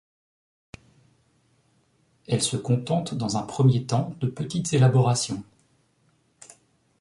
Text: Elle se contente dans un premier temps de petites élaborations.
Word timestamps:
Elle 2.27 2.41
se 2.41 2.57
contente 2.57 3.13
dans 3.13 3.37
un 3.37 3.43
premier 3.43 3.85
temps 3.85 4.15
de 4.19 4.25
petites 4.25 4.73
élaborations. 4.73 5.43